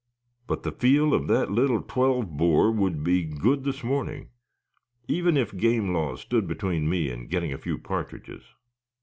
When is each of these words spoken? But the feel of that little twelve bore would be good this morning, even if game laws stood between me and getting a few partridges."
But 0.47 0.63
the 0.63 0.71
feel 0.71 1.13
of 1.13 1.27
that 1.27 1.51
little 1.51 1.83
twelve 1.83 2.27
bore 2.35 2.71
would 2.71 3.03
be 3.03 3.23
good 3.23 3.63
this 3.63 3.83
morning, 3.83 4.29
even 5.07 5.37
if 5.37 5.55
game 5.55 5.93
laws 5.93 6.21
stood 6.21 6.47
between 6.47 6.89
me 6.89 7.11
and 7.11 7.29
getting 7.29 7.53
a 7.53 7.57
few 7.59 7.77
partridges." 7.77 8.41